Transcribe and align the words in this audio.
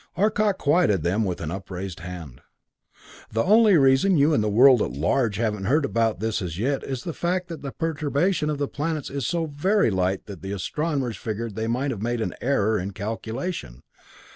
Arcot 0.17 0.57
quieted 0.57 1.03
them 1.03 1.23
with 1.25 1.39
an 1.41 1.51
upraised 1.51 1.99
hand. 1.99 2.41
"The 3.33 3.43
only 3.43 3.77
reason 3.77 4.17
you 4.17 4.33
and 4.33 4.43
the 4.43 4.49
world 4.49 4.81
at 4.81 4.93
large 4.93 5.35
haven't 5.37 5.65
heard 5.65 5.85
about 5.85 6.19
this 6.19 6.41
as 6.41 6.57
yet 6.57 6.81
is 6.83 7.03
the 7.03 7.13
fact 7.13 7.49
that 7.49 7.61
the 7.61 7.71
perturbation 7.71 8.49
of 8.49 8.57
the 8.57 8.67
planets 8.67 9.11
is 9.11 9.27
so 9.27 9.45
very 9.45 9.91
slight 9.91 10.25
that 10.25 10.41
the 10.41 10.53
astronomers 10.53 11.17
figured 11.17 11.53
they 11.53 11.67
might 11.67 11.91
have 11.91 12.01
made 12.01 12.19
an 12.19 12.33
error 12.41 12.79
in 12.79 12.93
calculation. 12.93 13.83